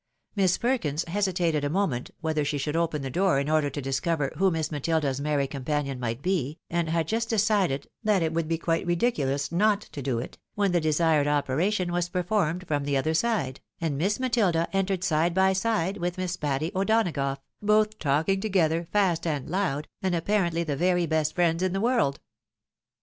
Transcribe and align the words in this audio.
Miss 0.35 0.57
Perkins 0.57 1.03
hesitated 1.05 1.63
a 1.63 1.69
moment 1.69 2.09
whether 2.21 2.43
she 2.43 2.57
should 2.57 2.75
open 2.75 3.03
the 3.03 3.11
door 3.11 3.37
in 3.39 3.47
order 3.47 3.69
to 3.69 3.79
discover 3.83 4.33
who 4.37 4.49
Miss 4.49 4.71
Matilda's 4.71 5.21
merry 5.21 5.45
companion 5.45 5.99
might 5.99 6.23
be, 6.23 6.57
and 6.71 6.89
had 6.89 7.07
just 7.07 7.29
decided 7.29 7.87
that 8.03 8.23
it 8.23 8.33
would 8.33 8.47
be 8.47 8.57
quite 8.57 8.87
ridiculous 8.87 9.51
not 9.51 9.79
to 9.79 10.01
do 10.01 10.17
it, 10.17 10.39
when 10.55 10.71
the 10.71 10.81
desired 10.81 11.27
operation 11.27 11.91
was 11.91 12.09
performed 12.09 12.65
from 12.67 12.83
the 12.85 12.97
other 12.97 13.13
side, 13.13 13.61
and 13.79 13.95
Miss 13.95 14.19
Matilda 14.19 14.67
entered 14.73 15.03
side 15.03 15.35
by 15.35 15.53
side 15.53 15.97
with 15.97 16.17
Miss 16.17 16.35
Patty 16.35 16.71
O'Donagough, 16.73 17.37
both 17.61 17.99
talking 17.99 18.41
together, 18.41 18.87
fast 18.91 19.27
and 19.27 19.47
loud, 19.51 19.87
and 20.01 20.15
apparently 20.15 20.63
the 20.63 20.75
very 20.75 21.05
best 21.05 21.35
friends 21.35 21.61
in 21.61 21.73
the 21.73 21.79
world. 21.81 22.19